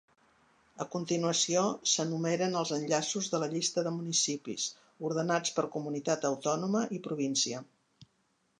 [0.83, 4.65] A continuació, s'enumeren els enllaços de la llista de municipis,
[5.11, 7.63] ordenats per comunitat autònoma i província.